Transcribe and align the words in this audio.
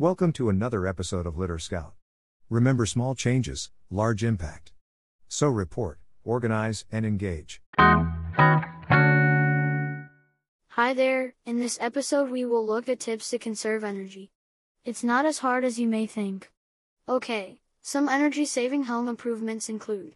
Welcome 0.00 0.32
to 0.32 0.48
another 0.48 0.86
episode 0.86 1.26
of 1.26 1.36
Litter 1.36 1.58
Scout. 1.58 1.92
Remember 2.48 2.86
small 2.86 3.14
changes, 3.14 3.70
large 3.90 4.24
impact. 4.24 4.72
So 5.28 5.48
report, 5.50 5.98
organize, 6.24 6.86
and 6.90 7.04
engage. 7.04 7.60
Hi 10.68 10.94
there, 10.94 11.34
in 11.44 11.60
this 11.60 11.76
episode 11.82 12.30
we 12.30 12.46
will 12.46 12.64
look 12.64 12.88
at 12.88 12.98
tips 12.98 13.28
to 13.28 13.38
conserve 13.38 13.84
energy. 13.84 14.30
It's 14.86 15.04
not 15.04 15.26
as 15.26 15.40
hard 15.40 15.66
as 15.66 15.78
you 15.78 15.86
may 15.86 16.06
think. 16.06 16.50
Okay, 17.06 17.60
some 17.82 18.08
energy 18.08 18.46
saving 18.46 18.84
home 18.84 19.06
improvements 19.06 19.68
include 19.68 20.14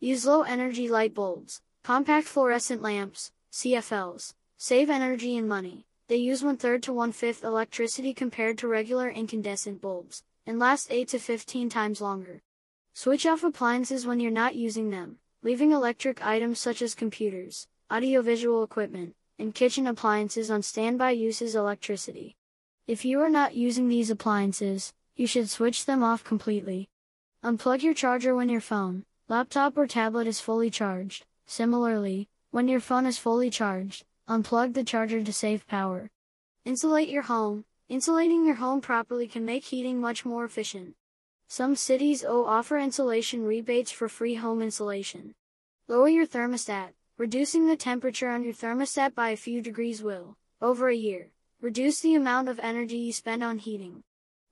Use 0.00 0.26
low 0.26 0.42
energy 0.42 0.88
light 0.88 1.14
bulbs, 1.14 1.60
compact 1.84 2.26
fluorescent 2.26 2.82
lamps, 2.82 3.30
CFLs, 3.52 4.34
save 4.56 4.90
energy 4.90 5.36
and 5.36 5.48
money. 5.48 5.86
They 6.08 6.16
use 6.16 6.44
one 6.44 6.56
third 6.56 6.84
to 6.84 6.92
one 6.92 7.10
fifth 7.10 7.42
electricity 7.42 8.14
compared 8.14 8.58
to 8.58 8.68
regular 8.68 9.08
incandescent 9.08 9.80
bulbs, 9.80 10.22
and 10.46 10.58
last 10.58 10.86
8 10.88 11.08
to 11.08 11.18
15 11.18 11.68
times 11.68 12.00
longer. 12.00 12.42
Switch 12.92 13.26
off 13.26 13.42
appliances 13.42 14.06
when 14.06 14.20
you're 14.20 14.30
not 14.30 14.54
using 14.54 14.90
them, 14.90 15.18
leaving 15.42 15.72
electric 15.72 16.24
items 16.24 16.60
such 16.60 16.80
as 16.80 16.94
computers, 16.94 17.66
audiovisual 17.90 18.62
equipment, 18.62 19.16
and 19.36 19.54
kitchen 19.54 19.88
appliances 19.88 20.48
on 20.48 20.62
standby 20.62 21.10
uses 21.10 21.56
electricity. 21.56 22.36
If 22.86 23.04
you 23.04 23.20
are 23.20 23.28
not 23.28 23.56
using 23.56 23.88
these 23.88 24.08
appliances, 24.08 24.92
you 25.16 25.26
should 25.26 25.50
switch 25.50 25.86
them 25.86 26.04
off 26.04 26.22
completely. 26.22 26.88
Unplug 27.42 27.82
your 27.82 27.94
charger 27.94 28.36
when 28.36 28.48
your 28.48 28.60
phone, 28.60 29.04
laptop 29.28 29.76
or 29.76 29.88
tablet 29.88 30.28
is 30.28 30.38
fully 30.38 30.70
charged. 30.70 31.26
Similarly, 31.46 32.28
when 32.52 32.68
your 32.68 32.80
phone 32.80 33.06
is 33.06 33.18
fully 33.18 33.50
charged, 33.50 34.04
unplug 34.28 34.74
the 34.74 34.82
charger 34.82 35.22
to 35.22 35.32
save 35.32 35.66
power. 35.66 36.10
Insulate 36.64 37.08
your 37.08 37.22
home. 37.22 37.64
Insulating 37.88 38.44
your 38.44 38.56
home 38.56 38.80
properly 38.80 39.28
can 39.28 39.44
make 39.44 39.64
heating 39.64 40.00
much 40.00 40.24
more 40.24 40.44
efficient. 40.44 40.96
Some 41.46 41.76
cities 41.76 42.24
O 42.24 42.44
offer 42.44 42.76
insulation 42.76 43.44
rebates 43.44 43.92
for 43.92 44.08
free 44.08 44.34
home 44.34 44.60
insulation. 44.60 45.34
Lower 45.86 46.08
your 46.08 46.26
thermostat. 46.26 46.88
Reducing 47.16 47.68
the 47.68 47.76
temperature 47.76 48.28
on 48.28 48.42
your 48.42 48.52
thermostat 48.52 49.14
by 49.14 49.30
a 49.30 49.36
few 49.36 49.62
degrees 49.62 50.02
will, 50.02 50.36
over 50.60 50.88
a 50.88 50.94
year, 50.94 51.30
reduce 51.60 52.00
the 52.00 52.16
amount 52.16 52.48
of 52.48 52.58
energy 52.60 52.96
you 52.98 53.12
spend 53.12 53.44
on 53.44 53.58
heating. 53.58 54.02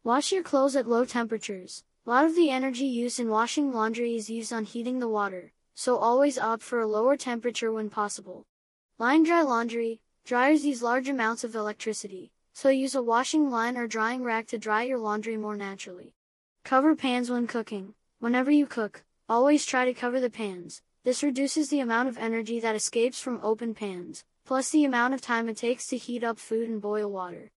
Wash 0.04 0.30
your 0.30 0.44
clothes 0.44 0.77
at 0.77 0.88
low 0.88 1.04
temperatures. 1.04 1.82
A 2.06 2.10
lot 2.10 2.24
of 2.24 2.36
the 2.36 2.50
energy 2.50 2.86
used 2.86 3.18
in 3.18 3.28
washing 3.28 3.72
laundry 3.72 4.14
is 4.14 4.30
used 4.30 4.52
on 4.52 4.64
heating 4.64 5.00
the 5.00 5.08
water, 5.08 5.52
so 5.74 5.96
always 5.96 6.38
opt 6.38 6.62
for 6.62 6.80
a 6.80 6.86
lower 6.86 7.16
temperature 7.16 7.72
when 7.72 7.90
possible. 7.90 8.46
Line 8.96 9.24
dry 9.24 9.42
laundry. 9.42 10.00
Dryers 10.24 10.64
use 10.64 10.80
large 10.80 11.08
amounts 11.08 11.42
of 11.42 11.56
electricity, 11.56 12.30
so 12.52 12.68
use 12.68 12.94
a 12.94 13.02
washing 13.02 13.50
line 13.50 13.76
or 13.76 13.88
drying 13.88 14.22
rack 14.22 14.46
to 14.46 14.56
dry 14.56 14.84
your 14.84 14.98
laundry 14.98 15.36
more 15.36 15.56
naturally. 15.56 16.14
Cover 16.64 16.94
pans 16.94 17.28
when 17.28 17.48
cooking. 17.48 17.94
Whenever 18.20 18.52
you 18.52 18.66
cook, 18.66 19.02
always 19.28 19.66
try 19.66 19.84
to 19.84 19.92
cover 19.92 20.20
the 20.20 20.30
pans, 20.30 20.80
this 21.02 21.24
reduces 21.24 21.70
the 21.70 21.80
amount 21.80 22.08
of 22.08 22.18
energy 22.18 22.60
that 22.60 22.76
escapes 22.76 23.18
from 23.18 23.40
open 23.42 23.74
pans, 23.74 24.24
plus 24.44 24.70
the 24.70 24.84
amount 24.84 25.12
of 25.12 25.20
time 25.20 25.48
it 25.48 25.56
takes 25.56 25.88
to 25.88 25.96
heat 25.96 26.22
up 26.22 26.38
food 26.38 26.68
and 26.68 26.80
boil 26.80 27.10
water. 27.10 27.50